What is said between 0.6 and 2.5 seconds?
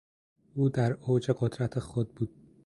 در اوج قدرت خود بود.